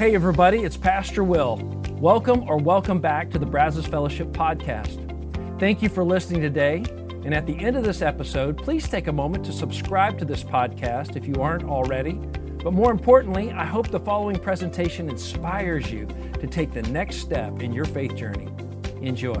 [0.00, 1.56] Hey, everybody, it's Pastor Will.
[1.98, 4.96] Welcome or welcome back to the Brazos Fellowship podcast.
[5.60, 6.84] Thank you for listening today.
[7.22, 10.42] And at the end of this episode, please take a moment to subscribe to this
[10.42, 12.14] podcast if you aren't already.
[12.14, 16.06] But more importantly, I hope the following presentation inspires you
[16.40, 18.48] to take the next step in your faith journey.
[19.02, 19.34] Enjoy.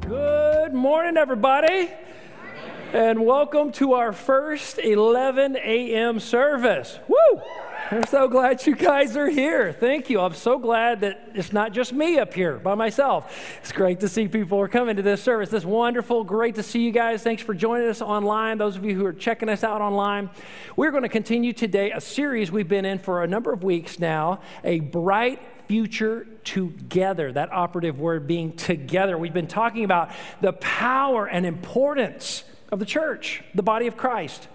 [0.00, 1.88] Good morning, everybody.
[2.92, 6.20] And welcome to our first 11 a.m.
[6.20, 6.98] service.
[7.08, 7.40] Woo!
[7.90, 9.72] I'm so glad you guys are here.
[9.72, 10.20] Thank you.
[10.20, 13.34] I'm so glad that it's not just me up here by myself.
[13.62, 15.48] It's great to see people are coming to this service.
[15.48, 16.22] This wonderful.
[16.22, 17.22] Great to see you guys.
[17.22, 18.58] Thanks for joining us online.
[18.58, 20.28] Those of you who are checking us out online,
[20.76, 23.98] we're going to continue today a series we've been in for a number of weeks
[23.98, 24.42] now.
[24.64, 27.32] A bright future together.
[27.32, 29.16] That operative word being together.
[29.16, 30.10] We've been talking about
[30.42, 34.46] the power and importance of the church, the body of Christ.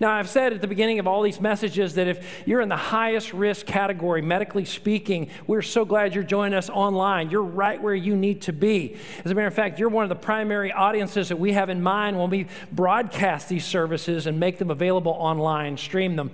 [0.00, 2.76] Now, I've said at the beginning of all these messages that if you're in the
[2.76, 7.30] highest risk category, medically speaking, we're so glad you're joining us online.
[7.30, 8.96] You're right where you need to be.
[9.24, 11.82] As a matter of fact, you're one of the primary audiences that we have in
[11.82, 16.30] mind when we broadcast these services and make them available online, stream them.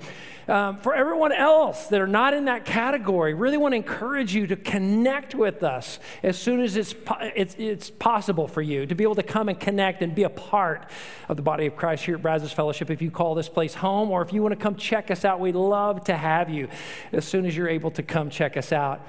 [0.49, 4.49] Um, for everyone else that are not in that category, really want to encourage you
[4.49, 6.97] to connect with us as soon as it's,
[7.37, 10.31] it's, it's possible for you to be able to come and connect and be a
[10.31, 10.91] part
[11.29, 12.91] of the body of Christ here at Brazos Fellowship.
[12.91, 15.41] If you call this place home or if you want to come check us out,
[15.41, 16.69] we'd love to have you
[17.13, 19.07] as soon as you're able to come check us out.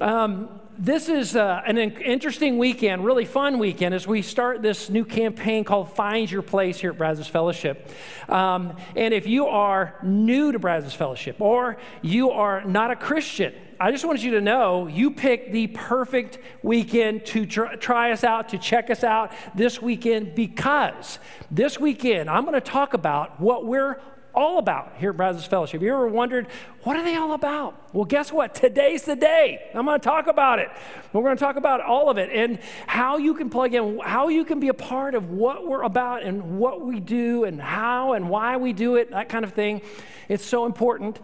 [0.00, 5.04] Um, this is uh, an interesting weekend, really fun weekend, as we start this new
[5.04, 7.90] campaign called Find Your Place here at Brazos Fellowship.
[8.28, 13.52] Um, and if you are new to Brazos Fellowship or you are not a Christian,
[13.80, 18.24] I just want you to know you picked the perfect weekend to tr- try us
[18.24, 21.20] out, to check us out this weekend because
[21.50, 24.00] this weekend I'm going to talk about what we're
[24.34, 25.80] all about here at Brazos Fellowship.
[25.80, 26.48] You ever wondered,
[26.88, 27.78] what are they all about?
[27.92, 28.54] Well, guess what?
[28.54, 29.68] Today's the day.
[29.74, 30.70] I'm going to talk about it.
[31.12, 34.28] We're going to talk about all of it and how you can plug in, how
[34.28, 38.14] you can be a part of what we're about and what we do and how
[38.14, 39.82] and why we do it, that kind of thing.
[40.30, 41.18] It's so important.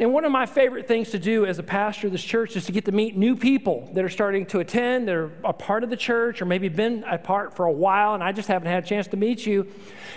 [0.00, 2.66] And one of my favorite things to do as a pastor of this church is
[2.66, 5.84] to get to meet new people that are starting to attend, that are a part
[5.84, 8.68] of the church, or maybe been a part for a while, and I just haven't
[8.68, 9.68] had a chance to meet you.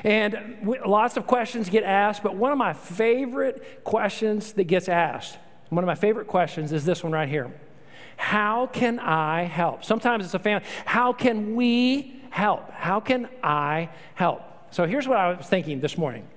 [0.03, 5.37] And lots of questions get asked, but one of my favorite questions that gets asked,
[5.69, 7.51] one of my favorite questions is this one right here
[8.17, 9.83] How can I help?
[9.83, 10.65] Sometimes it's a family.
[10.85, 12.69] How can we help?
[12.71, 14.41] How can I help?
[14.71, 16.27] So here's what I was thinking this morning.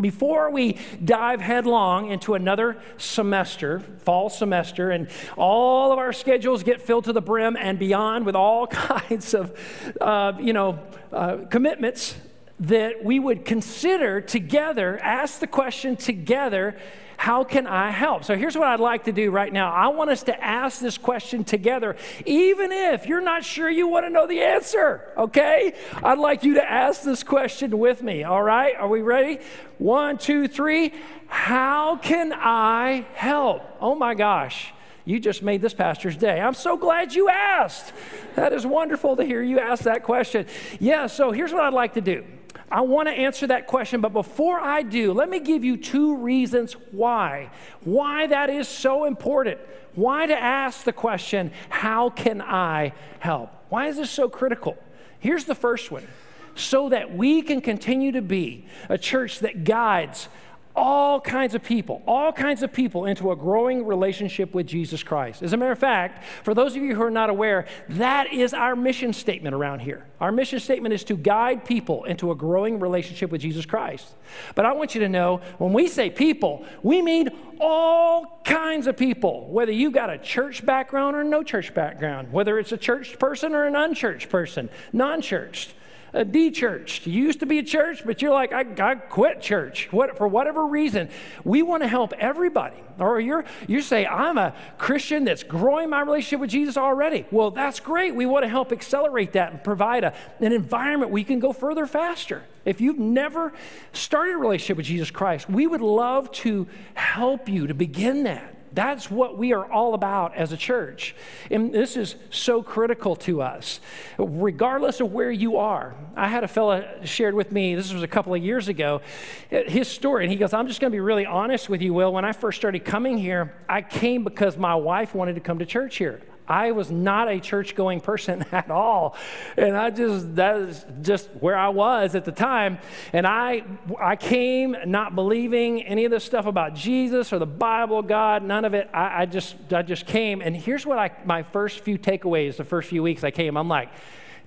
[0.00, 6.80] Before we dive headlong into another semester, fall semester, and all of our schedules get
[6.80, 9.58] filled to the brim and beyond with all kinds of,
[10.00, 10.78] uh, you know,
[11.12, 12.16] uh, commitments,
[12.60, 16.76] that we would consider together, ask the question together,
[17.16, 18.24] how can I help?
[18.24, 19.70] So here's what I'd like to do right now.
[19.70, 24.06] I want us to ask this question together, even if you're not sure you want
[24.06, 25.74] to know the answer, okay?
[26.02, 28.74] I'd like you to ask this question with me, all right?
[28.74, 29.40] Are we ready?
[29.76, 30.94] One, two, three.
[31.26, 33.64] How can I help?
[33.80, 34.72] Oh my gosh.
[35.04, 36.40] You just made this pastor's day.
[36.40, 37.92] I'm so glad you asked.
[38.34, 40.46] That is wonderful to hear you ask that question.
[40.78, 42.24] Yeah, so here's what I'd like to do.
[42.70, 46.16] I want to answer that question, but before I do, let me give you two
[46.16, 47.50] reasons why.
[47.82, 49.58] Why that is so important.
[49.94, 53.50] Why to ask the question, How can I help?
[53.70, 54.78] Why is this so critical?
[55.18, 56.06] Here's the first one
[56.54, 60.28] so that we can continue to be a church that guides
[60.76, 65.42] all kinds of people, all kinds of people into a growing relationship with Jesus Christ.
[65.42, 68.54] As a matter of fact, for those of you who are not aware, that is
[68.54, 70.06] our mission statement around here.
[70.20, 74.14] Our mission statement is to guide people into a growing relationship with Jesus Christ.
[74.54, 77.30] But I want you to know when we say people, we mean
[77.60, 82.58] all kinds of people, whether you've got a church background or no church background, whether
[82.58, 85.74] it's a church person or an unchurched person, non churched
[86.14, 87.06] Uh, a de-churched.
[87.06, 89.88] You used to be a church, but you're like, I, I quit church.
[89.90, 91.08] What, for whatever reason,
[91.44, 92.76] we want to help everybody.
[92.98, 97.26] Or you're, you say, I'm a Christian that's growing my relationship with Jesus already.
[97.30, 98.14] Well, that's great.
[98.14, 101.52] We want to help accelerate that and provide a, an environment where you can go
[101.54, 102.42] further faster.
[102.66, 103.54] If you've never
[103.92, 108.54] started a relationship with Jesus Christ, we would love to help you to begin that.
[108.72, 111.14] That's what we are all about as a church.
[111.50, 113.80] And this is so critical to us,
[114.18, 115.94] regardless of where you are.
[116.16, 119.02] I had a fellow shared with me, this was a couple of years ago,
[119.48, 120.24] his story.
[120.24, 122.12] And he goes, I'm just going to be really honest with you, Will.
[122.12, 125.66] When I first started coming here, I came because my wife wanted to come to
[125.66, 126.20] church here.
[126.50, 129.16] I was not a church going person at all.
[129.56, 132.78] And I just, that is just where I was at the time.
[133.12, 133.62] And I,
[134.00, 138.64] I came not believing any of this stuff about Jesus or the Bible, God, none
[138.64, 138.90] of it.
[138.92, 140.42] I, I just, I just came.
[140.42, 143.56] And here's what I, my first few takeaways the first few weeks I came.
[143.56, 143.90] I'm like,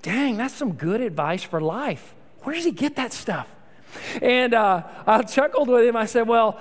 [0.02, 2.14] dang, that's some good advice for life.
[2.42, 3.48] Where does he get that stuff?
[4.22, 5.96] And uh, I chuckled with him.
[5.96, 6.60] I said, Well,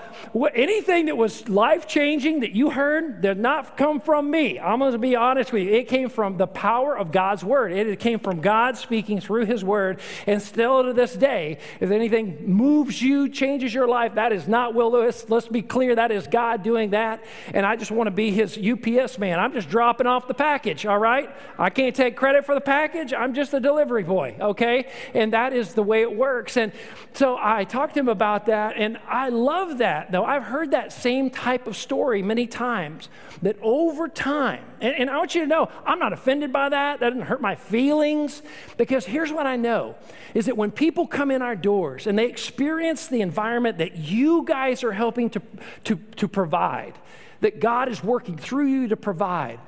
[0.54, 4.58] anything that was life changing that you heard did not come from me.
[4.58, 5.74] I'm going to be honest with you.
[5.74, 7.72] It came from the power of God's word.
[7.72, 10.00] It came from God speaking through his word.
[10.26, 14.74] And still to this day, if anything moves you, changes your life, that is not
[14.74, 15.24] Will Lewis.
[15.28, 17.22] Let's be clear, that is God doing that.
[17.54, 19.38] And I just want to be his UPS man.
[19.38, 21.30] I'm just dropping off the package, all right?
[21.58, 23.12] I can't take credit for the package.
[23.12, 24.88] I'm just a delivery boy, okay?
[25.14, 26.56] And that is the way it works.
[26.56, 26.72] And
[27.14, 30.24] so I talked to him about that, and I love that, though.
[30.24, 33.08] I've heard that same type of story many times,
[33.42, 37.00] that over time, and, and I want you to know, I'm not offended by that.
[37.00, 38.42] That doesn't hurt my feelings,
[38.76, 39.94] because here's what I know
[40.34, 44.44] is that when people come in our doors and they experience the environment that you
[44.44, 45.42] guys are helping to,
[45.84, 46.94] to, to provide,
[47.40, 49.60] that God is working through you to provide,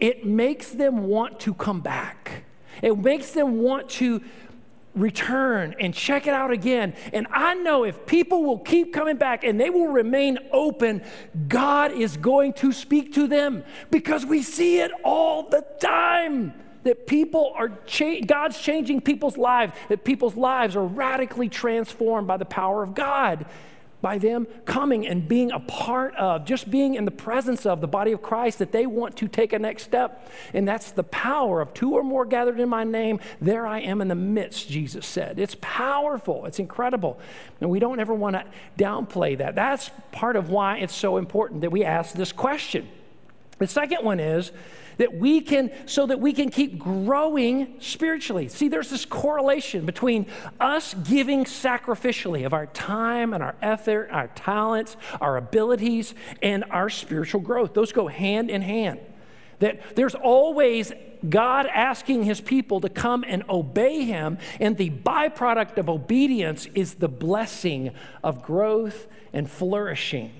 [0.00, 2.44] it makes them want to come back.
[2.82, 4.22] It makes them want to
[4.96, 6.94] return and check it out again.
[7.12, 11.02] And I know if people will keep coming back and they will remain open,
[11.46, 16.54] God is going to speak to them because we see it all the time.
[16.84, 22.36] That people are, cha- God's changing people's lives, that people's lives are radically transformed by
[22.36, 23.46] the power of God
[24.06, 27.88] by them coming and being a part of, just being in the presence of the
[27.88, 30.30] body of Christ, that they want to take a next step.
[30.54, 33.18] And that's the power of two or more gathered in my name.
[33.40, 35.40] There I am in the midst, Jesus said.
[35.40, 37.18] It's powerful, it's incredible.
[37.60, 38.44] And we don't ever want to
[38.78, 39.56] downplay that.
[39.56, 42.88] That's part of why it's so important that we ask this question.
[43.58, 44.52] The second one is,
[44.98, 50.26] that we can so that we can keep growing spiritually see there's this correlation between
[50.60, 56.88] us giving sacrificially of our time and our effort our talents our abilities and our
[56.90, 58.98] spiritual growth those go hand in hand
[59.58, 60.92] that there's always
[61.28, 66.94] God asking his people to come and obey him, and the byproduct of obedience is
[66.94, 70.32] the blessing of growth and flourishing.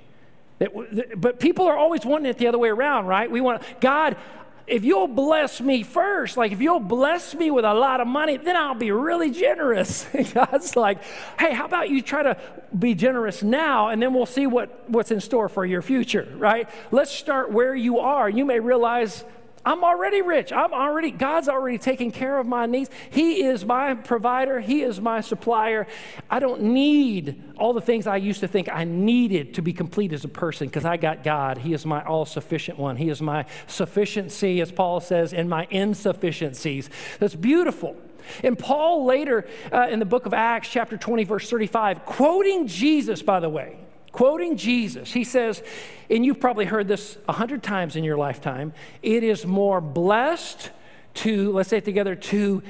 [0.59, 3.31] That, but people are always wanting it the other way around, right?
[3.31, 4.17] We want, God,
[4.67, 8.37] if you'll bless me first, like if you'll bless me with a lot of money,
[8.37, 10.07] then I'll be really generous.
[10.35, 11.03] God's like,
[11.39, 12.37] hey, how about you try to
[12.77, 16.69] be generous now and then we'll see what, what's in store for your future, right?
[16.91, 18.29] Let's start where you are.
[18.29, 19.25] You may realize
[19.67, 20.53] I'm already rich.
[20.53, 22.89] I'm already, God's already taking care of my needs.
[23.11, 25.89] He is my provider, He is my supplier.
[26.31, 30.13] I don't need all the things I used to think I needed to be complete
[30.13, 31.59] as a person because I got God.
[31.59, 32.97] He is my all sufficient one.
[32.97, 36.89] He is my sufficiency, as Paul says, in my insufficiencies.
[37.19, 37.97] That's beautiful.
[38.45, 43.21] And Paul later uh, in the book of Acts, chapter 20, verse 35, quoting Jesus,
[43.21, 43.79] by the way,
[44.13, 45.63] quoting Jesus, he says,
[46.09, 48.73] and you've probably heard this a hundred times in your lifetime
[49.03, 50.71] it is more blessed
[51.15, 52.63] to, let's say it together, to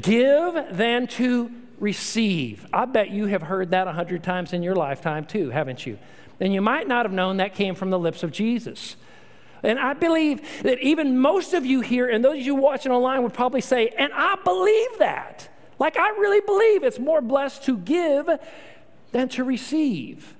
[0.00, 2.66] give than to receive.
[2.72, 5.98] I bet you have heard that a hundred times in your lifetime too, haven't you?
[6.40, 8.96] And you might not have known that came from the lips of Jesus.
[9.62, 13.22] And I believe that even most of you here and those of you watching online
[13.22, 15.48] would probably say, and I believe that.
[15.78, 18.28] Like, I really believe it's more blessed to give
[19.12, 20.34] than to receive.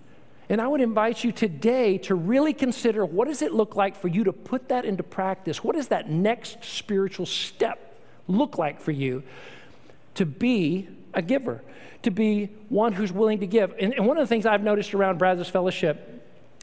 [0.52, 4.08] And I would invite you today to really consider what does it look like for
[4.08, 5.64] you to put that into practice?
[5.64, 7.96] What does that next spiritual step
[8.28, 9.22] look like for you
[10.16, 11.62] to be a giver,
[12.02, 13.74] to be one who's willing to give?
[13.80, 16.10] And, and one of the things I've noticed around Brazos Fellowship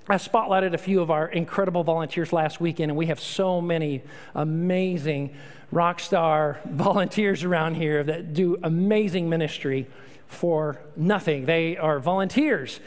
[0.07, 4.03] I spotlighted a few of our incredible volunteers last weekend, and we have so many
[4.35, 5.35] amazing
[5.71, 9.87] rock star volunteers around here that do amazing ministry
[10.29, 11.45] for nothing.
[11.45, 12.79] They are volunteers.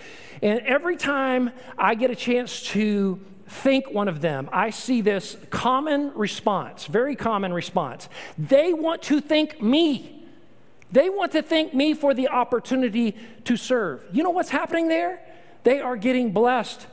[0.43, 5.37] And every time I get a chance to thank one of them, I see this
[5.51, 8.09] common response, very common response.
[8.37, 10.27] They want to thank me.
[10.91, 14.05] They want to thank me for the opportunity to serve.
[14.13, 15.21] You know what's happening there?
[15.63, 16.87] They are getting blessed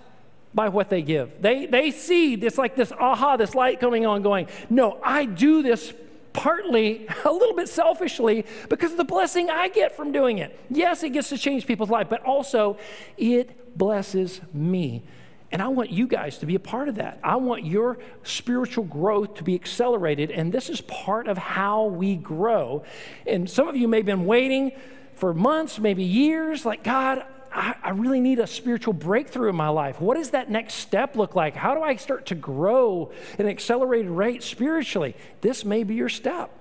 [0.54, 1.42] by what they give.
[1.42, 5.64] They, they see this like this aha, this light coming on, going, No, I do
[5.64, 5.94] this
[6.40, 10.58] partly a little bit selfishly because of the blessing I get from doing it.
[10.70, 12.78] Yes, it gets to change people's life, but also
[13.18, 15.04] it blesses me.
[15.52, 17.20] And I want you guys to be a part of that.
[17.24, 22.16] I want your spiritual growth to be accelerated, and this is part of how we
[22.16, 22.84] grow.
[23.28, 24.72] And some of you may have been waiting
[25.16, 29.70] for months, maybe years, like, God, I, I really need a spiritual breakthrough in my
[29.70, 30.00] life.
[30.00, 31.56] What does that next step look like?
[31.56, 35.16] How do I start to grow at an accelerated rate spiritually?
[35.42, 36.52] This may be your step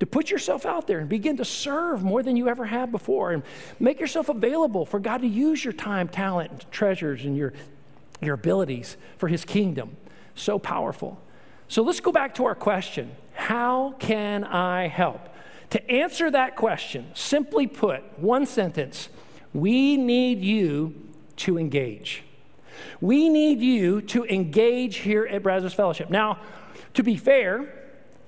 [0.00, 3.32] to put yourself out there and begin to serve more than you ever have before
[3.32, 3.42] and
[3.78, 7.52] make yourself available for God to use your time, talent, treasures, and your,
[8.22, 9.96] your abilities for His kingdom.
[10.34, 11.20] So powerful.
[11.68, 15.28] So let's go back to our question How can I help?
[15.70, 19.08] To answer that question, simply put, one sentence
[19.52, 20.94] we need you
[21.36, 22.22] to engage.
[23.00, 26.10] We need you to engage here at Brazos Fellowship.
[26.10, 26.38] Now,
[26.94, 27.80] to be fair,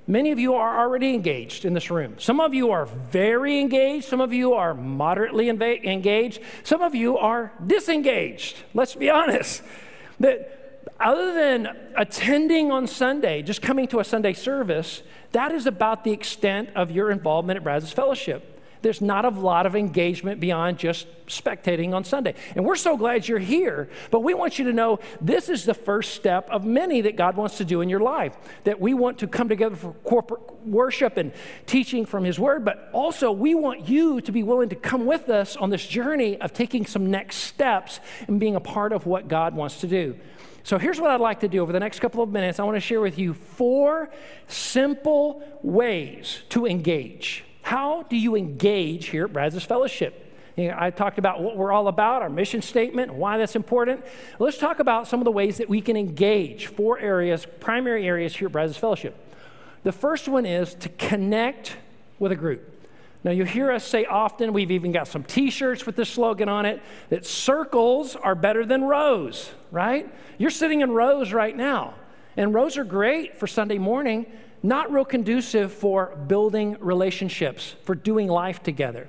[0.07, 2.17] Many of you are already engaged in this room.
[2.19, 4.07] Some of you are very engaged.
[4.07, 6.41] Some of you are moderately engaged.
[6.65, 8.57] Some of you are disengaged.
[8.75, 9.63] Let's be honest.
[10.19, 16.03] That other than attending on Sunday, just coming to a Sunday service, that is about
[16.03, 20.79] the extent of your involvement at Brazos Fellowship there's not a lot of engagement beyond
[20.79, 22.35] just spectating on Sunday.
[22.55, 25.75] And we're so glad you're here, but we want you to know this is the
[25.75, 28.37] first step of many that God wants to do in your life.
[28.65, 31.33] That we want to come together for corporate worship and
[31.67, 35.29] teaching from His Word, but also we want you to be willing to come with
[35.29, 39.29] us on this journey of taking some next steps and being a part of what
[39.29, 40.19] God wants to do.
[40.65, 42.61] So here's what I'd like to do over the next couple of minutes.
[42.61, 44.11] I want to share with you four
[44.47, 47.45] simple ways to engage.
[47.63, 50.29] How do you engage here at Brazos Fellowship?
[50.57, 54.05] You know, I talked about what we're all about, our mission statement, why that's important.
[54.39, 56.67] Let's talk about some of the ways that we can engage.
[56.67, 59.17] Four areas, primary areas here at Brazos Fellowship.
[59.83, 61.77] The first one is to connect
[62.19, 62.69] with a group.
[63.25, 66.49] Now, you hear us say often, we've even got some t shirts with this slogan
[66.49, 70.13] on it, that circles are better than rows, right?
[70.39, 71.95] You're sitting in rows right now,
[72.37, 74.27] and rows are great for Sunday morning,
[74.63, 79.09] not real conducive for building relationships, for doing life together.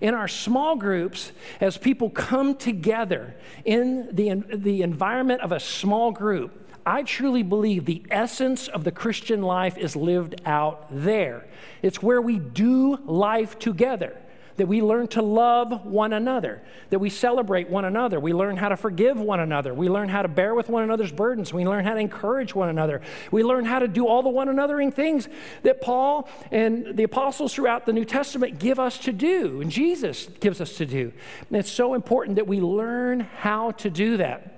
[0.00, 6.10] In our small groups, as people come together in the, the environment of a small
[6.10, 11.46] group, I truly believe the essence of the Christian life is lived out there.
[11.82, 14.16] It's where we do life together
[14.58, 16.60] that we learn to love one another,
[16.90, 20.20] that we celebrate one another, we learn how to forgive one another, we learn how
[20.20, 23.00] to bear with one another's burdens, we learn how to encourage one another,
[23.30, 25.28] we learn how to do all the one anothering things
[25.62, 30.26] that Paul and the apostles throughout the New Testament give us to do, and Jesus
[30.40, 31.12] gives us to do.
[31.48, 34.54] And it's so important that we learn how to do that.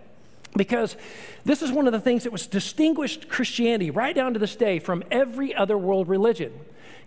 [0.57, 0.97] Because
[1.45, 4.81] this is one of the things that was distinguished Christianity right down to this day
[4.81, 6.53] from every other world religion.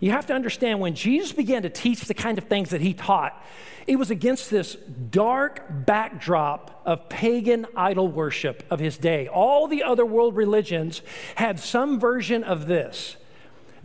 [0.00, 2.94] You have to understand when Jesus began to teach the kind of things that he
[2.94, 3.42] taught,
[3.86, 9.28] it was against this dark backdrop of pagan idol worship of his day.
[9.28, 11.02] All the other world religions
[11.34, 13.16] had some version of this.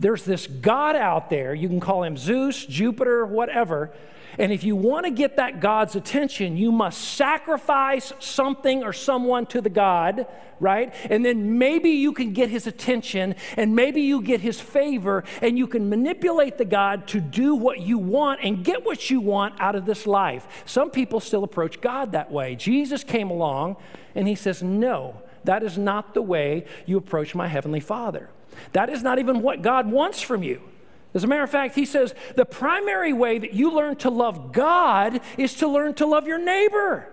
[0.00, 3.92] There's this God out there, you can call him Zeus, Jupiter, whatever,
[4.38, 9.46] and if you want to get that God's attention, you must sacrifice something or someone
[9.46, 10.26] to the God,
[10.60, 10.94] right?
[11.10, 15.58] And then maybe you can get his attention and maybe you get his favor and
[15.58, 19.60] you can manipulate the God to do what you want and get what you want
[19.60, 20.46] out of this life.
[20.64, 22.54] Some people still approach God that way.
[22.54, 23.76] Jesus came along
[24.14, 28.30] and he says, No, that is not the way you approach my heavenly Father.
[28.72, 30.60] That is not even what God wants from you.
[31.12, 34.52] As a matter of fact, he says the primary way that you learn to love
[34.52, 37.08] God is to learn to love your neighbor.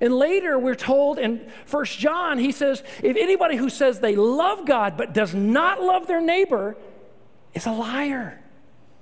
[0.00, 4.64] And later we're told in First John, he says, if anybody who says they love
[4.64, 6.76] God but does not love their neighbor
[7.52, 8.40] is a liar.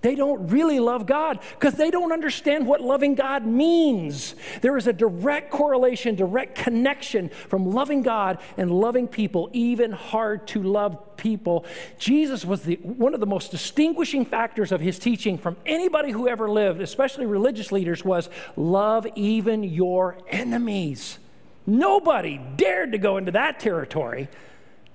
[0.06, 4.36] They don't really love God because they don't understand what loving God means.
[4.60, 10.46] There is a direct correlation, direct connection from loving God and loving people, even hard
[10.46, 11.64] to love people.
[11.98, 16.28] Jesus was the, one of the most distinguishing factors of his teaching from anybody who
[16.28, 21.18] ever lived, especially religious leaders, was love even your enemies.
[21.66, 24.28] Nobody dared to go into that territory.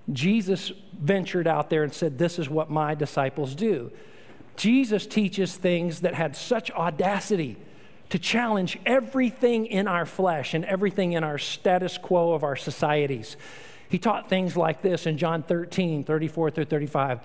[0.10, 3.92] Jesus ventured out there and said, This is what my disciples do.
[4.56, 7.58] Jesus teaches things that had such audacity
[8.10, 13.38] to challenge everything in our flesh and everything in our status quo of our societies.
[13.90, 17.20] He taught things like this in John 13, 34 through 35.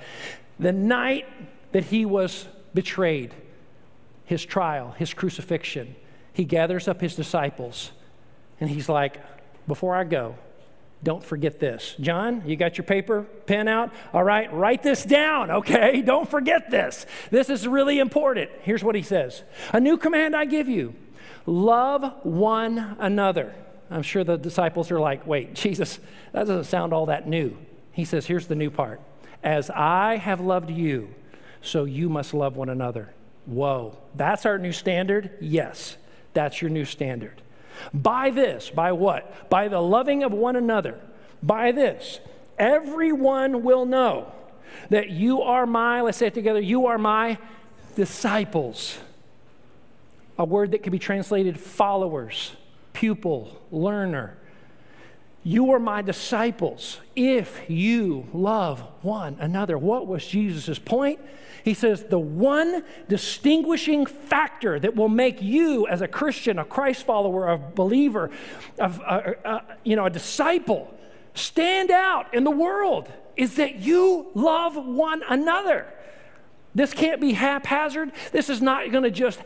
[0.58, 1.26] The night
[1.72, 3.34] that he was betrayed,
[4.24, 5.96] his trial, his crucifixion,
[6.32, 7.90] he gathers up his disciples
[8.60, 9.20] and he's like,
[9.66, 10.36] Before I go,
[11.02, 11.94] don't forget this.
[12.00, 13.92] John, you got your paper, pen out?
[14.12, 16.02] All right, write this down, okay?
[16.06, 17.06] Don't forget this.
[17.30, 18.50] This is really important.
[18.62, 20.94] Here's what he says A new command I give you
[21.44, 23.54] love one another.
[23.90, 26.00] I'm sure the disciples are like, wait, Jesus,
[26.32, 27.56] that doesn't sound all that new.
[27.92, 29.00] He says, here's the new part
[29.42, 31.14] As I have loved you,
[31.60, 33.14] so you must love one another.
[33.44, 35.30] Whoa, that's our new standard?
[35.40, 35.96] Yes.
[36.32, 37.40] That's your new standard.
[37.92, 39.48] By this, by what?
[39.50, 40.98] By the loving of one another.
[41.42, 42.20] By this,
[42.58, 44.32] everyone will know
[44.90, 47.38] that you are my, let's say it together, you are my
[47.94, 48.98] disciples.
[50.38, 52.52] A word that can be translated followers,
[52.92, 54.36] pupil, learner.
[55.46, 59.78] You are my disciples if you love one another.
[59.78, 61.20] What was Jesus' point?
[61.62, 67.06] He says the one distinguishing factor that will make you, as a Christian, a Christ
[67.06, 68.32] follower, a believer,
[68.80, 68.86] a,
[69.44, 70.92] a, a, you know, a disciple,
[71.34, 75.86] stand out in the world is that you love one another.
[76.74, 78.10] This can't be haphazard.
[78.32, 79.38] This is not going to just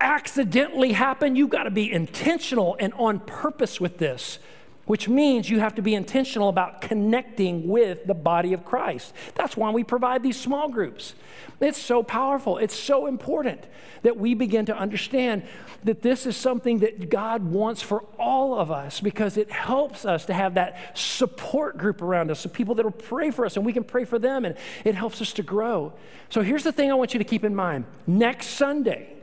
[0.00, 1.34] accidentally happen.
[1.34, 4.38] You've got to be intentional and on purpose with this,
[4.86, 9.12] which means you have to be intentional about connecting with the body of Christ.
[9.34, 11.14] That's why we provide these small groups.
[11.60, 12.58] It's so powerful.
[12.58, 13.64] It's so important
[14.02, 15.42] that we begin to understand
[15.84, 20.26] that this is something that God wants for all of us because it helps us
[20.26, 23.64] to have that support group around us, so people that will pray for us and
[23.64, 25.92] we can pray for them, and it helps us to grow.
[26.28, 29.13] So here's the thing I want you to keep in mind next Sunday,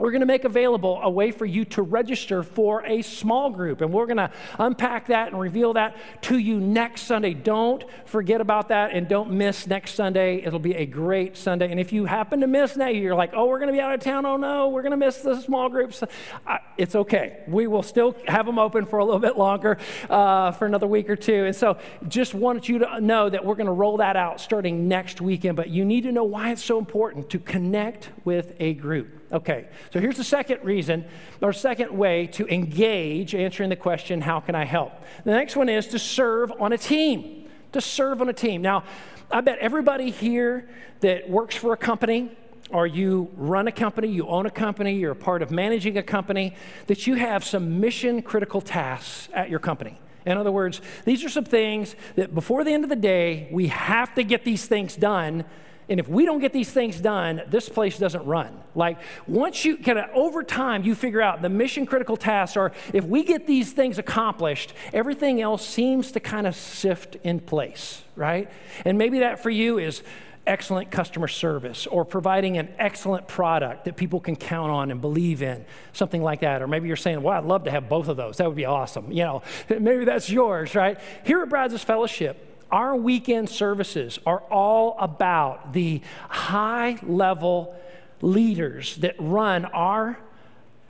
[0.00, 3.82] we're going to make available a way for you to register for a small group.
[3.82, 7.34] And we're going to unpack that and reveal that to you next Sunday.
[7.34, 10.42] Don't forget about that and don't miss next Sunday.
[10.42, 11.70] It'll be a great Sunday.
[11.70, 13.92] And if you happen to miss that, you're like, oh, we're going to be out
[13.92, 14.24] of town.
[14.24, 16.02] Oh, no, we're going to miss the small groups.
[16.78, 17.40] It's okay.
[17.46, 19.76] We will still have them open for a little bit longer,
[20.08, 21.44] uh, for another week or two.
[21.44, 21.76] And so
[22.08, 25.56] just wanted you to know that we're going to roll that out starting next weekend.
[25.56, 29.19] But you need to know why it's so important to connect with a group.
[29.32, 31.04] Okay, so here's the second reason,
[31.40, 34.92] or second way to engage answering the question, how can I help?
[35.24, 37.48] The next one is to serve on a team.
[37.72, 38.60] To serve on a team.
[38.60, 38.82] Now,
[39.30, 40.68] I bet everybody here
[41.00, 42.36] that works for a company,
[42.70, 46.02] or you run a company, you own a company, you're a part of managing a
[46.02, 46.56] company,
[46.88, 50.00] that you have some mission critical tasks at your company.
[50.26, 53.68] In other words, these are some things that before the end of the day, we
[53.68, 55.44] have to get these things done
[55.90, 58.56] and if we don't get these things done, this place doesn't run.
[58.76, 62.70] Like once you kind of over time, you figure out the mission critical tasks are
[62.94, 68.02] if we get these things accomplished, everything else seems to kind of sift in place,
[68.14, 68.48] right?
[68.84, 70.04] And maybe that for you is
[70.46, 75.42] excellent customer service or providing an excellent product that people can count on and believe
[75.42, 76.62] in, something like that.
[76.62, 78.36] Or maybe you're saying, well, I'd love to have both of those.
[78.36, 79.10] That would be awesome.
[79.10, 80.98] You know, maybe that's yours, right?
[81.24, 87.74] Here at Brazos Fellowship, our weekend services are all about the high level
[88.20, 90.18] leaders that run our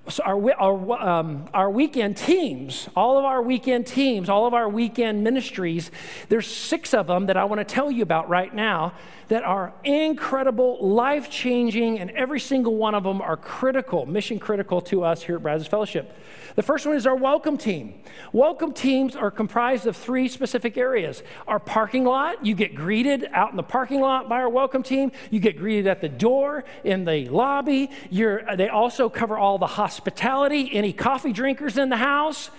[0.09, 4.69] so our, our, um, our weekend teams, all of our weekend teams, all of our
[4.69, 5.91] weekend ministries,
[6.29, 8.95] there's six of them that I want to tell you about right now
[9.31, 14.81] that are incredible, life changing, and every single one of them are critical, mission critical
[14.81, 16.13] to us here at Brazos Fellowship.
[16.57, 17.95] The first one is our welcome team.
[18.33, 21.23] Welcome teams are comprised of three specific areas.
[21.47, 25.13] Our parking lot, you get greeted out in the parking lot by our welcome team.
[25.31, 27.89] You get greeted at the door, in the lobby.
[28.11, 32.51] You're, they also cover all the hospitality, any coffee drinkers in the house.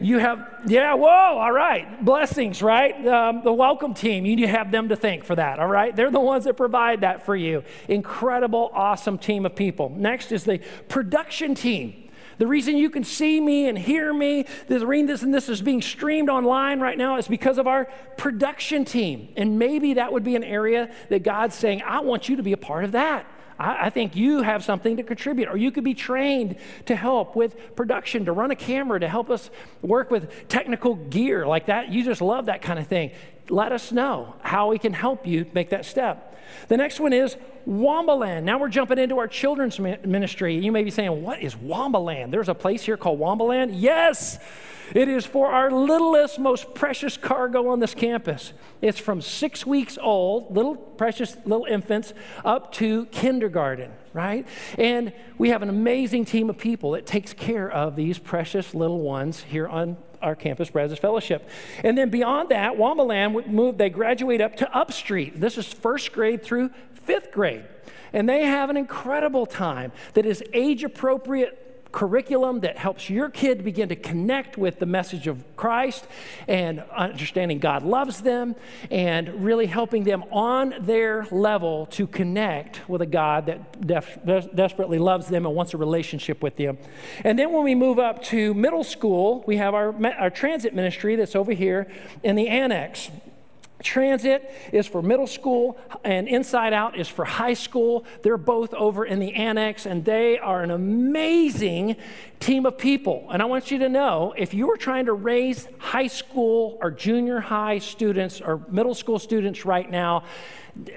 [0.00, 2.04] You have, yeah, whoa, all right.
[2.04, 3.06] Blessings, right?
[3.06, 5.94] Um, the welcome team, you have them to thank for that, all right?
[5.94, 7.64] They're the ones that provide that for you.
[7.88, 9.90] Incredible, awesome team of people.
[9.90, 12.08] Next is the production team.
[12.38, 15.60] The reason you can see me and hear me, the reason this and this is
[15.60, 19.28] being streamed online right now is because of our production team.
[19.36, 22.52] And maybe that would be an area that God's saying, I want you to be
[22.52, 23.26] a part of that.
[23.58, 27.36] I, I, think you have something to contribute, or you could be trained to help
[27.36, 29.50] with production, to run a camera, to help us
[29.82, 31.90] work with technical gear like that.
[31.90, 33.12] You just love that kind of thing.
[33.48, 36.36] Let us know how we can help you make that step.
[36.68, 38.46] The next one is Waumba Land.
[38.46, 40.56] Now we're jumping into our children's ministry.
[40.56, 42.32] You may be saying, What is Waumba Land?
[42.32, 43.74] There's a place here called Waumba Land?
[43.74, 44.38] Yes,
[44.94, 48.52] it is for our littlest, most precious cargo on this campus.
[48.80, 54.46] It's from six weeks old, little precious little infants, up to kindergarten, right?
[54.76, 59.00] And we have an amazing team of people that takes care of these precious little
[59.00, 61.48] ones here on our campus, Brazos Fellowship.
[61.84, 65.40] And then beyond that, Waumba Land moved, they graduate up to Upstreet.
[65.40, 67.64] This is first grade through fifth grade.
[68.12, 71.67] And they have an incredible time that is age appropriate
[71.98, 76.06] curriculum that helps your kid begin to connect with the message of Christ
[76.46, 78.54] and understanding God loves them
[78.88, 84.16] and really helping them on their level to connect with a God that def-
[84.54, 86.78] desperately loves them and wants a relationship with them.
[87.24, 91.16] And then when we move up to middle school, we have our, our transit ministry
[91.16, 91.90] that's over here
[92.22, 93.10] in the annex.
[93.82, 98.04] Transit is for middle school, and Inside Out is for high school.
[98.22, 101.96] They're both over in the annex, and they are an amazing
[102.40, 103.28] team of people.
[103.30, 106.90] And I want you to know if you are trying to raise high school or
[106.90, 110.24] junior high students or middle school students right now,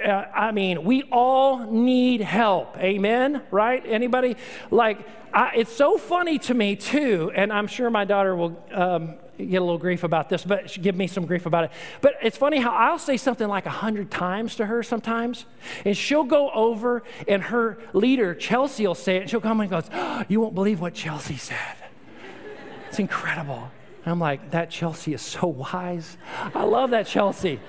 [0.03, 2.77] uh, I mean, we all need help.
[2.77, 3.43] Amen?
[3.51, 3.83] Right?
[3.85, 4.37] Anybody?
[4.71, 4.99] Like,
[5.33, 8.63] I, it's so funny to me, too, and I'm sure my daughter will.
[8.71, 11.71] Um, get a little grief about this, but she give me some grief about it.
[12.01, 15.45] But it's funny how I'll say something like a hundred times to her sometimes,
[15.85, 19.69] and she'll go over, and her leader Chelsea will say it, and she'll come and
[19.69, 21.75] goes, oh, "You won't believe what Chelsea said."
[22.89, 23.71] It's incredible.
[24.03, 26.17] And I'm like, that Chelsea is so wise.
[26.53, 27.59] I love that Chelsea.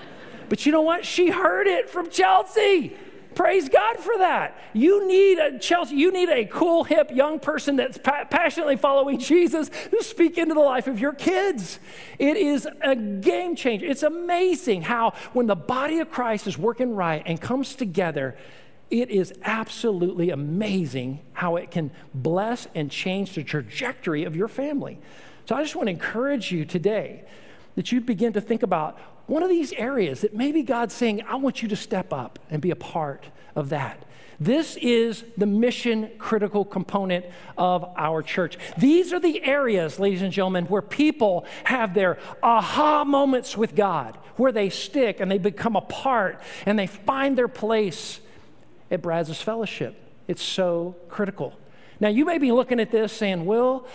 [0.48, 1.04] But you know what?
[1.04, 2.96] She heard it from Chelsea.
[3.34, 4.56] Praise God for that.
[4.72, 9.18] You need a Chelsea, you need a cool, hip young person that's pa- passionately following
[9.32, 11.78] Jesus to speak into the life of your kids.
[12.18, 13.86] It is a game changer.
[13.86, 18.36] It's amazing how, when the body of Christ is working right and comes together,
[18.90, 24.98] it is absolutely amazing how it can bless and change the trajectory of your family.
[25.46, 27.24] So I just want to encourage you today
[27.74, 28.98] that you begin to think about
[29.32, 32.60] one of these areas that maybe God's saying, I want you to step up and
[32.60, 33.24] be a part
[33.56, 34.04] of that.
[34.38, 37.24] This is the mission critical component
[37.56, 38.58] of our church.
[38.76, 44.18] These are the areas, ladies and gentlemen, where people have their aha moments with God,
[44.36, 48.20] where they stick and they become a part and they find their place
[48.90, 49.96] at Brazos Fellowship.
[50.28, 51.58] It's so critical.
[52.00, 53.86] Now, you may be looking at this saying, Will,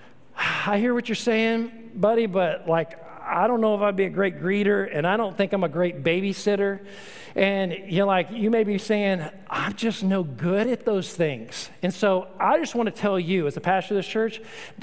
[0.36, 4.10] I hear what you're saying, buddy, but like, I don't know if I'd be a
[4.10, 6.86] great greeter, and I don't think I'm a great babysitter.
[7.34, 11.68] And you're like, you may be saying, I'm just no good at those things.
[11.82, 14.40] And so I just want to tell you, as a pastor of this church,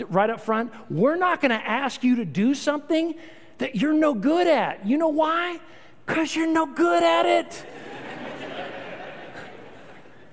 [0.09, 3.15] right up front, we're not going to ask you to do something
[3.59, 4.85] that you're no good at.
[4.85, 5.59] You know why?
[6.05, 7.65] Because you're no good at it.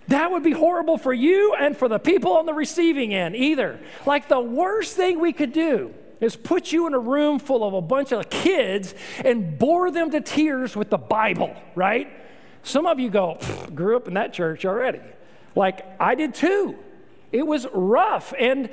[0.08, 3.78] That would be horrible for you and for the people on the receiving end, either.
[4.04, 7.74] Like the worst thing we could do is put you in a room full of
[7.74, 12.08] a bunch of kids and bore them to tears with the Bible, right?
[12.62, 13.38] Some of you go,
[13.74, 15.00] grew up in that church already.
[15.56, 16.76] Like I did too.
[17.32, 18.34] It was rough.
[18.38, 18.70] And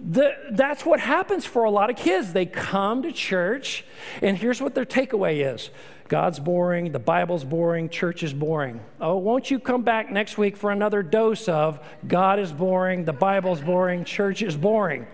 [0.00, 2.32] the, that's what happens for a lot of kids.
[2.32, 3.84] They come to church,
[4.22, 5.70] and here's what their takeaway is
[6.08, 8.80] God's boring, the Bible's boring, church is boring.
[9.00, 13.12] Oh, won't you come back next week for another dose of God is boring, the
[13.12, 15.06] Bible's boring, church is boring?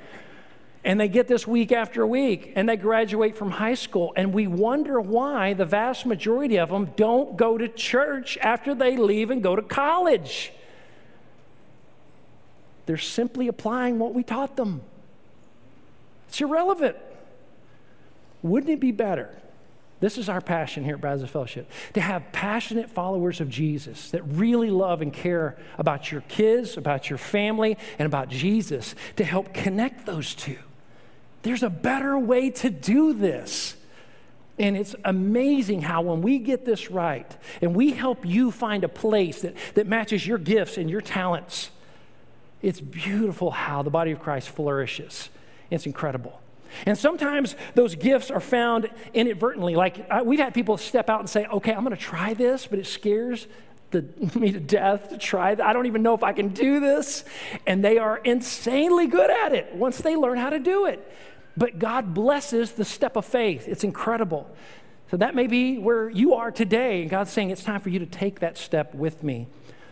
[0.84, 4.12] And they get this week after week, and they graduate from high school.
[4.16, 8.98] And we wonder why the vast majority of them don't go to church after they
[8.98, 10.52] leave and go to college.
[12.84, 14.82] They're simply applying what we taught them.
[16.28, 16.96] It's irrelevant.
[18.42, 19.30] Wouldn't it be better?
[20.00, 24.22] This is our passion here at Brazos Fellowship to have passionate followers of Jesus that
[24.24, 29.54] really love and care about your kids, about your family, and about Jesus to help
[29.54, 30.58] connect those two.
[31.44, 33.76] There's a better way to do this.
[34.58, 37.30] And it's amazing how when we get this right
[37.60, 41.70] and we help you find a place that, that matches your gifts and your talents,
[42.62, 45.28] it's beautiful how the body of Christ flourishes.
[45.70, 46.40] It's incredible.
[46.86, 49.74] And sometimes those gifts are found inadvertently.
[49.74, 52.66] Like I, we've had people step out and say, okay, I'm going to try this,
[52.66, 53.46] but it scares
[53.90, 54.02] the,
[54.38, 55.64] me to death to try that.
[55.64, 57.24] I don't even know if I can do this.
[57.66, 61.12] And they are insanely good at it once they learn how to do it.
[61.56, 63.68] But God blesses the step of faith.
[63.68, 64.50] It's incredible.
[65.10, 67.02] So that may be where you are today.
[67.02, 69.46] And God's saying it's time for you to take that step with me.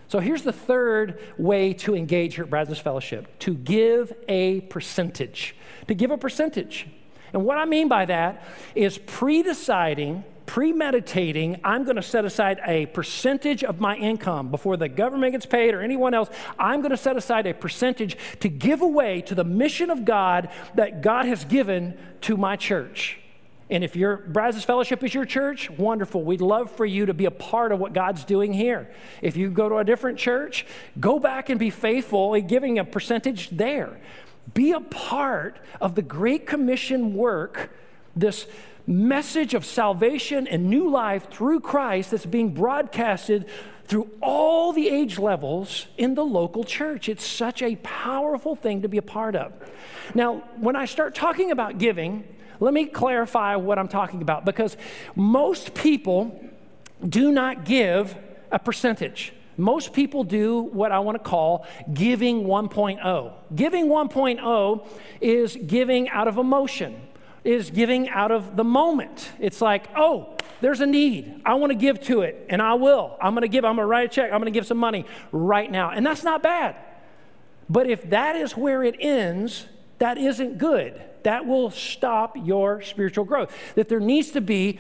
[0.09, 5.55] So here's the third way to engage here at Brazos Fellowship to give a percentage.
[5.89, 6.87] To give a percentage.
[7.33, 8.45] And what I mean by that
[8.75, 14.77] is pre deciding premeditating, I'm going to set aside a percentage of my income before
[14.77, 16.29] the government gets paid or anyone else.
[16.59, 20.49] I'm going to set aside a percentage to give away to the mission of God
[20.75, 23.19] that God has given to my church.
[23.71, 26.23] And if your Brazos Fellowship is your church, wonderful.
[26.23, 28.91] We'd love for you to be a part of what God's doing here.
[29.23, 30.67] If you go to a different church,
[31.01, 33.99] go back and be faithful in giving a percentage there.
[34.53, 37.71] Be a part of the Great Commission work,
[38.17, 38.47] this
[38.87, 43.47] message of salvation and new life through Christ that's being broadcasted
[43.85, 47.09] through all the age levels in the local church.
[47.09, 49.53] It's such a powerful thing to be a part of.
[50.15, 52.25] Now, when I start talking about giving,
[52.61, 54.77] let me clarify what I'm talking about because
[55.15, 56.41] most people
[57.07, 58.17] do not give
[58.51, 59.33] a percentage.
[59.57, 63.33] Most people do what I want to call giving 1.0.
[63.55, 64.87] Giving 1.0
[65.21, 67.01] is giving out of emotion
[67.45, 69.31] is giving out of the moment.
[69.39, 71.43] It's like, oh, there's a need.
[71.45, 73.17] I want to give to it, and I will.
[73.21, 74.79] I'm going to give, I'm going to write a check, I'm going to give some
[74.79, 75.91] money right now.
[75.91, 76.77] And that's not bad.
[77.69, 79.67] But if that is where it ends,
[79.99, 81.01] that isn't good.
[81.25, 83.53] That will stop your spiritual growth.
[83.75, 84.79] That there needs to be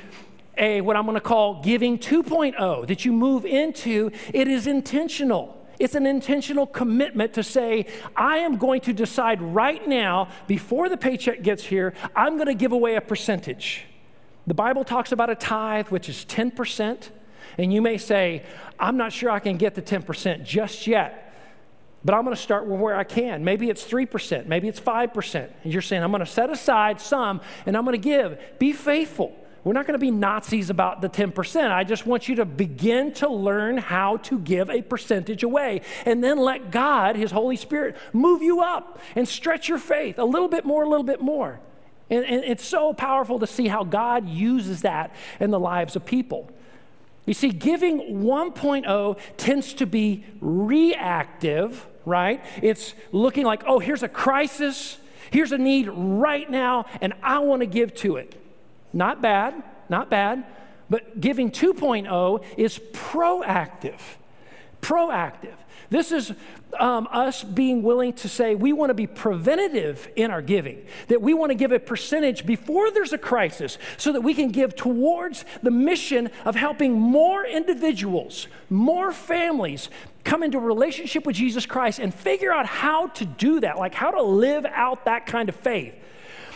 [0.58, 4.10] a what I'm going to call giving 2.0 that you move into.
[4.32, 5.61] It is intentional.
[5.82, 10.96] It's an intentional commitment to say, I am going to decide right now, before the
[10.96, 13.82] paycheck gets here, I'm going to give away a percentage.
[14.46, 17.08] The Bible talks about a tithe, which is 10%.
[17.58, 18.44] And you may say,
[18.78, 21.34] I'm not sure I can get the 10% just yet.
[22.04, 23.42] But I'm going to start where I can.
[23.42, 25.50] Maybe it's 3%, maybe it's 5%.
[25.64, 28.40] And you're saying, I'm going to set aside some and I'm going to give.
[28.60, 29.36] Be faithful.
[29.64, 31.70] We're not going to be Nazis about the 10%.
[31.70, 36.22] I just want you to begin to learn how to give a percentage away and
[36.22, 40.48] then let God, His Holy Spirit, move you up and stretch your faith a little
[40.48, 41.60] bit more, a little bit more.
[42.10, 46.04] And, and it's so powerful to see how God uses that in the lives of
[46.04, 46.50] people.
[47.24, 52.44] You see, giving 1.0 tends to be reactive right?
[52.60, 54.98] It's looking like, oh, here's a crisis,
[55.30, 58.34] here's a need right now, and I want to give to it.
[58.92, 60.44] Not bad, not bad.
[60.90, 64.00] But giving 2.0 is proactive.
[64.80, 65.54] Proactive.
[65.88, 66.32] This is
[66.78, 71.20] um, us being willing to say we want to be preventative in our giving, that
[71.20, 74.74] we want to give a percentage before there's a crisis so that we can give
[74.74, 79.90] towards the mission of helping more individuals, more families
[80.24, 83.94] come into a relationship with Jesus Christ and figure out how to do that, like
[83.94, 85.94] how to live out that kind of faith.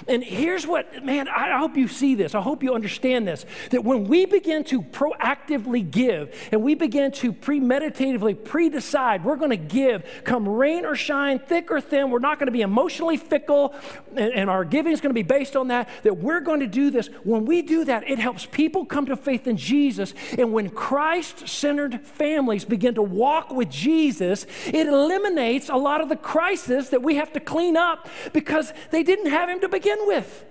[0.09, 2.35] And here's what, man, I hope you see this.
[2.35, 7.12] I hope you understand this that when we begin to proactively give and we begin
[7.12, 12.11] to premeditatively pre decide we're going to give, come rain or shine, thick or thin,
[12.11, 13.74] we're not going to be emotionally fickle,
[14.11, 16.66] and, and our giving is going to be based on that, that we're going to
[16.66, 17.09] do this.
[17.24, 20.14] When we do that, it helps people come to faith in Jesus.
[20.37, 26.09] And when Christ centered families begin to walk with Jesus, it eliminates a lot of
[26.09, 29.86] the crisis that we have to clean up because they didn't have Him to begin
[29.87, 30.44] begin with.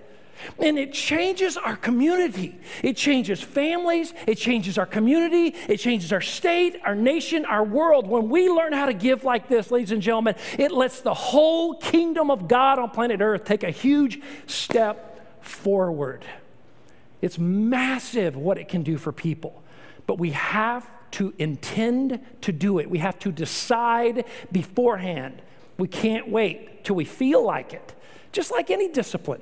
[0.59, 2.59] And it changes our community.
[2.83, 4.13] It changes families.
[4.27, 5.55] It changes our community.
[5.67, 8.05] It changes our state, our nation, our world.
[8.05, 11.75] When we learn how to give like this, ladies and gentlemen, it lets the whole
[11.75, 16.25] kingdom of God on planet Earth take a huge step forward.
[17.21, 19.63] It's massive what it can do for people.
[20.05, 25.41] But we have to intend to do it, we have to decide beforehand.
[25.77, 27.94] We can't wait till we feel like it
[28.35, 29.41] just like any discipline.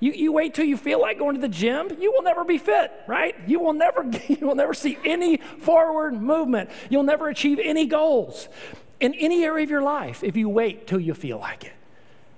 [0.00, 2.58] You, you wait till you feel like going to the gym, you will never be
[2.58, 3.34] fit, right?
[3.46, 6.68] You will never, you will never see any forward movement.
[6.90, 8.48] You'll never achieve any goals
[9.00, 11.72] in any area of your life if you wait till you feel like it.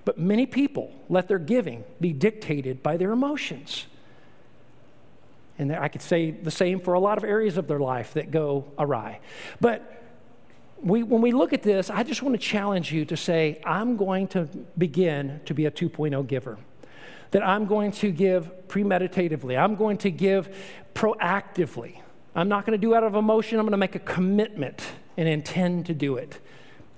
[0.04, 3.86] But many people let their giving be dictated by their emotions.
[5.58, 8.30] And I could say the same for a lot of areas of their life that
[8.30, 9.20] go awry.
[9.60, 9.95] But
[10.82, 13.96] we, when we look at this, I just want to challenge you to say, I'm
[13.96, 14.44] going to
[14.76, 16.58] begin to be a 2.0 giver.
[17.32, 20.54] That I'm going to give premeditatively, I'm going to give
[20.94, 22.00] proactively.
[22.34, 24.82] I'm not going to do out of emotion, I'm going to make a commitment
[25.16, 26.38] and intend to do it.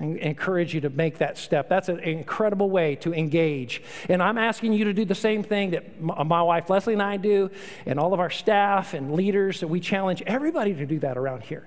[0.01, 1.69] I encourage you to make that step.
[1.69, 3.83] That's an incredible way to engage.
[4.09, 5.87] And I'm asking you to do the same thing that
[6.17, 7.51] uh, my wife Leslie and I do,
[7.85, 11.43] and all of our staff and leaders that we challenge everybody to do that around
[11.43, 11.67] here.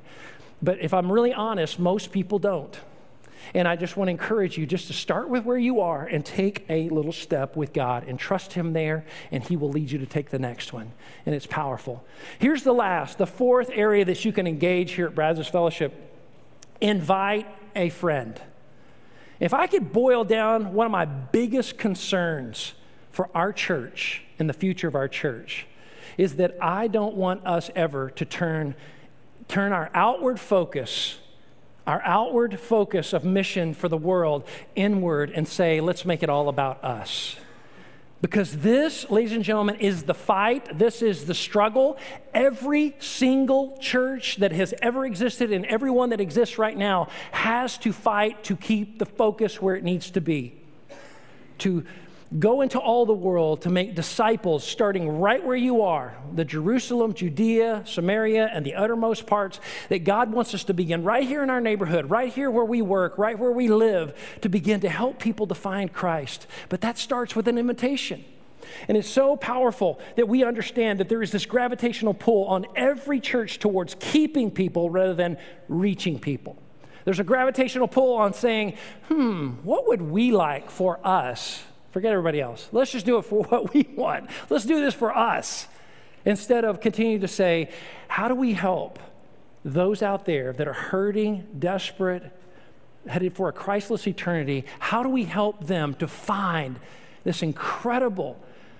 [0.62, 2.78] But if I'm really honest, most people don't.
[3.54, 6.26] And I just want to encourage you just to start with where you are and
[6.26, 9.97] take a little step with God and trust Him there, and He will lead you
[9.97, 10.91] to take the next one.
[11.26, 12.04] And it's powerful.
[12.39, 16.08] Here's the last, the fourth area that you can engage here at Brazos Fellowship
[16.80, 18.41] invite a friend.
[19.39, 22.74] If I could boil down one of my biggest concerns
[23.12, 25.67] for our church and the future of our church,
[26.17, 28.76] is that I don't want us ever to turn
[29.52, 31.20] turn our outward focus,
[31.86, 36.48] our outward focus of mission for the world inward and say, let's make it all
[36.48, 37.36] about us.
[38.22, 40.78] Because this, ladies and gentlemen, is the fight.
[40.78, 41.98] This is the struggle.
[42.34, 47.92] Every single church that has ever existed and everyone that exists right now has to
[47.92, 50.56] fight to keep the focus where it needs to be.
[51.60, 51.84] To
[52.39, 57.13] Go into all the world to make disciples, starting right where you are the Jerusalem,
[57.13, 59.60] Judea, Samaria, and the uttermost parts.
[59.89, 62.82] That God wants us to begin right here in our neighborhood, right here where we
[62.82, 66.48] work, right where we live, to begin to help people to find Christ.
[66.70, 68.24] But that starts with an invitation.
[68.88, 73.20] And it's so powerful that we understand that there is this gravitational pull on every
[73.20, 76.58] church towards keeping people rather than reaching people.
[77.04, 78.78] There's a gravitational pull on saying,
[79.10, 82.69] hmm, what would we like for us Forget everybody else.
[82.71, 84.30] Let's just do it for what we want.
[84.49, 85.67] Let's do this for us.
[86.25, 87.69] Instead of continuing to say,
[88.08, 88.99] how do we help
[89.63, 92.32] those out there that are hurting, desperate,
[93.08, 94.65] headed for a Christless eternity?
[94.80, 96.80] How do we help them to find
[97.23, 98.39] this incredible,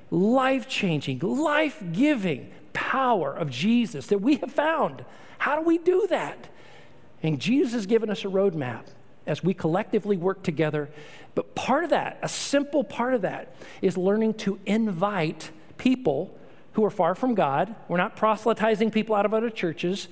[0.10, 5.04] life changing, life giving power of Jesus that we have found?
[5.39, 6.47] How do we do that?
[7.24, 8.86] And Jesus has given us a roadmap
[9.26, 10.90] as we collectively work together.
[11.36, 16.38] But part of that, a simple part of that, is learning to invite people
[16.74, 17.76] who are far from God.
[17.90, 20.08] We're not proselytizing people out of other churches.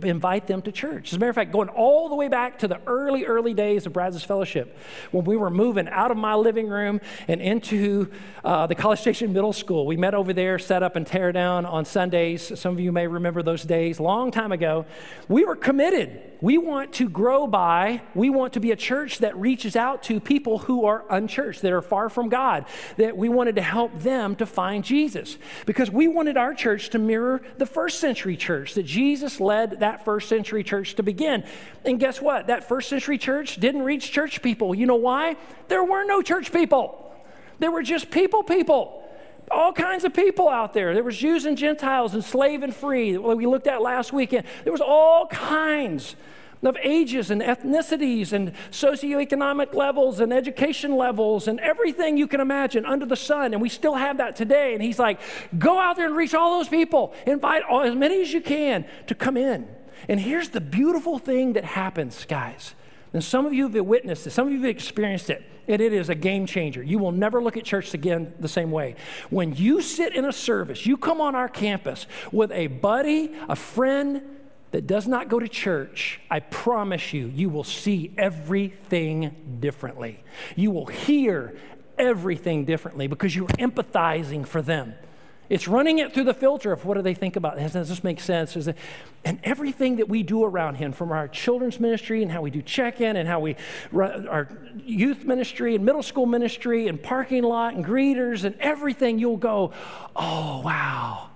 [0.00, 1.08] We invite them to church.
[1.10, 3.86] As a matter of fact, going all the way back to the early, early days
[3.86, 4.76] of Brazos Fellowship,
[5.12, 8.10] when we were moving out of my living room and into
[8.44, 11.64] uh, the College Station Middle School, we met over there, set up and tear down
[11.64, 12.58] on Sundays.
[12.58, 14.84] Some of you may remember those days, long time ago.
[15.28, 16.32] We were committed.
[16.40, 20.18] We want to grow by, we want to be a church that reaches out to
[20.18, 24.34] people who are unchurched, that are far from God, that we wanted to help them
[24.36, 25.38] to find Jesus.
[25.66, 30.04] Because we wanted our church to mirror the first century church, that Jesus led that
[30.04, 31.44] first century church to begin.
[31.84, 32.46] And guess what?
[32.46, 34.74] That first century church didn't reach church people.
[34.74, 35.36] You know why?
[35.68, 37.14] There were no church people,
[37.58, 38.98] there were just people, people
[39.50, 40.94] all kinds of people out there.
[40.94, 44.46] There was Jews and Gentiles and slave and free we looked at last weekend.
[44.64, 46.16] There was all kinds
[46.62, 52.86] of ages and ethnicities and socioeconomic levels and education levels and everything you can imagine
[52.86, 53.52] under the sun.
[53.52, 54.74] And we still have that today.
[54.74, 55.20] And he's like,
[55.58, 57.14] go out there and reach all those people.
[57.26, 59.68] Invite all, as many as you can to come in.
[60.08, 62.74] And here's the beautiful thing that happens, guys.
[63.12, 65.92] And some of you have witnessed it, some of you have experienced it, and it
[65.92, 66.82] is a game changer.
[66.82, 68.96] You will never look at church again the same way.
[69.30, 73.56] When you sit in a service, you come on our campus with a buddy, a
[73.56, 74.22] friend,
[74.72, 80.24] that does not go to church, I promise you, you will see everything differently.
[80.56, 81.54] You will hear
[81.98, 84.94] everything differently because you're empathizing for them.
[85.48, 87.72] It's running it through the filter of what do they think about this?
[87.72, 88.56] Does this make sense?
[88.56, 88.74] It,
[89.22, 92.62] and everything that we do around him, from our children's ministry and how we do
[92.62, 93.56] check in and how we
[93.90, 99.18] run our youth ministry and middle school ministry and parking lot and greeters and everything,
[99.18, 99.72] you'll go,
[100.16, 101.28] oh, wow.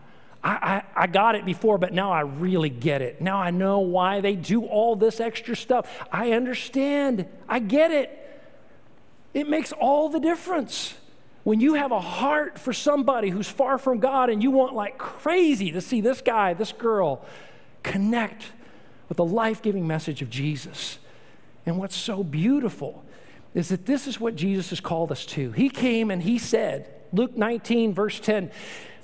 [0.46, 3.20] I, I, I, got it before, but now I really get it.
[3.20, 5.90] Now I know why they do all this extra stuff.
[6.12, 7.26] I understand.
[7.48, 8.40] I get it.
[9.34, 10.94] It makes all the difference.
[11.42, 14.98] When you have a heart for somebody who's far from God and you want like
[14.98, 17.26] crazy to see this guy, this girl
[17.82, 18.44] connect
[19.08, 21.00] with the life giving message of Jesus.
[21.66, 23.04] And what's so beautiful
[23.52, 25.50] is that this is what Jesus has called us to.
[25.50, 28.52] He came and he said, Luke 19, verse 10,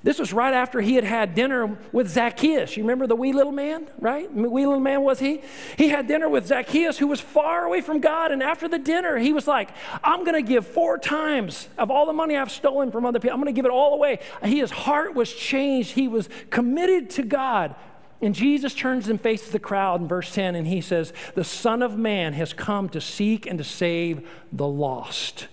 [0.02, 2.76] this was right after he had had dinner with Zacchaeus.
[2.76, 4.32] You remember the wee little man, right?
[4.32, 5.42] Wee little man was he?
[5.78, 8.32] He had dinner with Zacchaeus, who was far away from God.
[8.32, 9.70] And after the dinner, he was like,
[10.02, 13.34] I'm going to give four times of all the money I've stolen from other people.
[13.34, 14.18] I'm going to give it all away.
[14.42, 15.92] His heart was changed.
[15.92, 17.76] He was committed to God.
[18.20, 21.82] And Jesus turns and faces the crowd in verse 10, and he says, The Son
[21.82, 25.48] of Man has come to seek and to save the lost.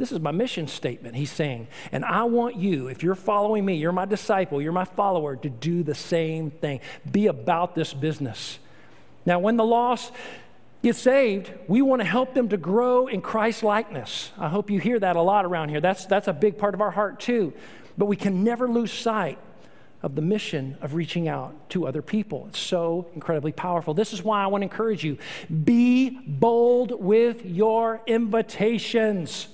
[0.00, 1.68] This is my mission statement, he's saying.
[1.92, 5.50] And I want you, if you're following me, you're my disciple, you're my follower, to
[5.50, 6.80] do the same thing.
[7.12, 8.58] Be about this business.
[9.26, 10.10] Now, when the lost
[10.82, 14.32] get saved, we want to help them to grow in Christ likeness.
[14.38, 15.82] I hope you hear that a lot around here.
[15.82, 17.52] That's, that's a big part of our heart, too.
[17.98, 19.38] But we can never lose sight
[20.02, 22.46] of the mission of reaching out to other people.
[22.48, 23.92] It's so incredibly powerful.
[23.92, 25.18] This is why I want to encourage you
[25.62, 29.48] be bold with your invitations.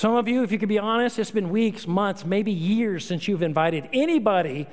[0.00, 3.28] Some of you, if you could be honest, it's been weeks, months, maybe years since
[3.28, 4.66] you've invited anybody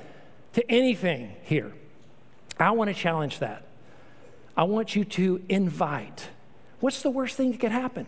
[0.54, 1.74] to anything here.
[2.58, 3.68] I want to challenge that.
[4.56, 6.30] I want you to invite.
[6.80, 8.08] What's the worst thing that could happen?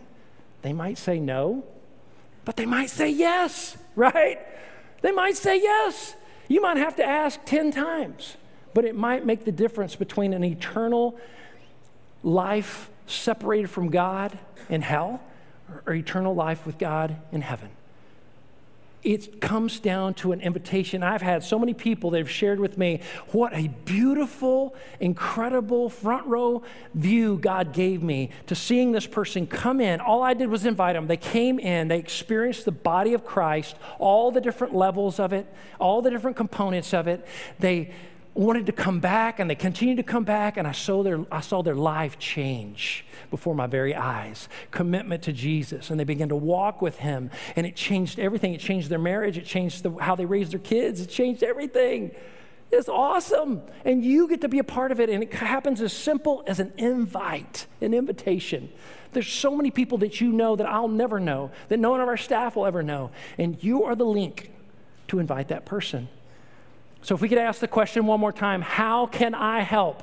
[0.62, 1.62] They might say no,
[2.46, 4.38] but they might say yes, right?
[5.02, 6.14] They might say yes.
[6.48, 8.38] You might have to ask 10 times,
[8.72, 11.20] but it might make the difference between an eternal
[12.22, 14.38] life separated from God
[14.70, 15.20] in hell
[15.86, 17.70] or eternal life with God in heaven.
[19.02, 21.02] It comes down to an invitation.
[21.02, 26.26] I've had so many people that have shared with me what a beautiful, incredible front
[26.26, 30.00] row view God gave me to seeing this person come in.
[30.00, 31.06] All I did was invite them.
[31.06, 35.46] They came in, they experienced the body of Christ, all the different levels of it,
[35.78, 37.26] all the different components of it.
[37.58, 37.92] They
[38.34, 41.40] wanted to come back and they continued to come back, and I saw their, I
[41.40, 44.48] saw their life change before my very eyes.
[44.70, 45.90] Commitment to Jesus.
[45.90, 48.54] And they began to walk with Him, and it changed everything.
[48.54, 52.12] It changed their marriage, it changed the, how they raised their kids, it changed everything.
[52.72, 53.62] It's awesome.
[53.84, 56.60] And you get to be a part of it, and it happens as simple as
[56.60, 58.70] an invite, an invitation.
[59.12, 62.06] There's so many people that you know that I'll never know, that no one of
[62.06, 63.10] our staff will ever know.
[63.38, 64.52] And you are the link
[65.08, 66.08] to invite that person.
[67.02, 70.02] So, if we could ask the question one more time how can I help?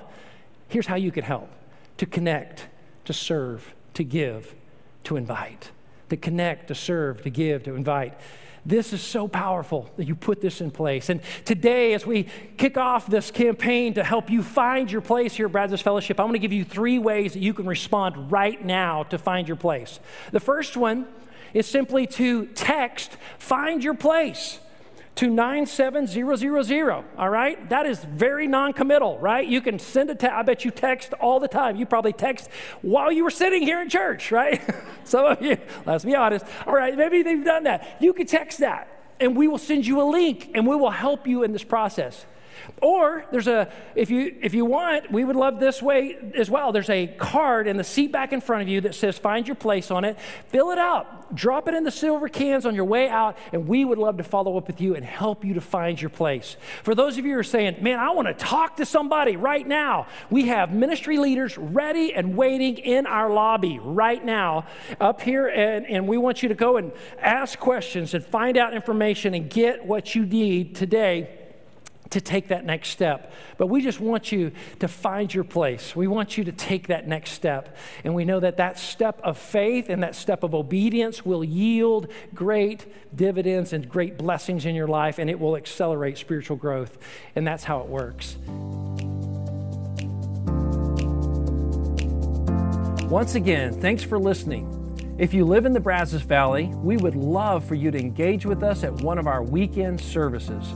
[0.70, 1.50] Here's how you could help
[1.98, 2.68] to connect,
[3.06, 4.54] to serve, to give,
[5.06, 5.72] to invite.
[6.10, 8.18] To connect, to serve, to give, to invite.
[8.66, 11.10] This is so powerful that you put this in place.
[11.10, 12.28] And today, as we
[12.58, 16.26] kick off this campaign to help you find your place here at Brazos Fellowship, I'm
[16.26, 19.56] going to give you three ways that you can respond right now to find your
[19.56, 20.02] place.
[20.32, 21.08] The first one
[21.54, 24.60] is simply to text, find your place
[25.18, 27.05] to 97000.
[27.18, 27.70] All right?
[27.70, 29.47] That is very non committal, right?
[29.47, 30.36] You can send a text.
[30.36, 31.76] I bet you text all the time.
[31.76, 32.49] You probably text
[32.82, 34.61] while you were sitting here in church, right?
[35.03, 36.45] Some of you, let's be honest.
[36.65, 37.97] All right, maybe they've done that.
[37.99, 38.88] You can text that,
[39.20, 42.26] and we will send you a link, and we will help you in this process.
[42.82, 46.72] Or there's a, if you, if you want, we would love this way as well.
[46.72, 49.55] There's a card in the seat back in front of you that says find your
[49.55, 50.18] place on it.
[50.49, 53.86] Fill it out, drop it in the silver cans on your way out, and we
[53.86, 56.57] would love to follow up with you and help you to find your place.
[56.84, 59.68] For those of you who are saying, man, I want to talk to somebody right
[59.68, 64.65] now, we have ministry leaders ready and waiting in our lobby right now
[64.99, 68.74] up here, and, and we want you to go and ask questions and find out
[68.74, 71.37] information and get what you need today
[72.10, 73.34] to take that next step.
[73.58, 75.95] But we just want you to find your place.
[75.95, 77.76] We want you to take that next step.
[78.03, 82.08] And we know that that step of faith and that step of obedience will yield
[82.34, 82.86] great
[83.16, 86.97] dividends and great blessings in your life, and it will accelerate spiritual growth.
[87.36, 88.38] And that's how it works.
[93.10, 94.74] Once again, thanks for listening.
[95.18, 98.62] If you live in the Brazos Valley, we would love for you to engage with
[98.62, 100.76] us at one of our weekend services.